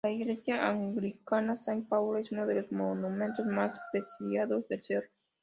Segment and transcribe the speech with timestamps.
[0.03, 5.09] La iglesia anglicana Saint Paul es uno de los monumentos más preciados del cerro.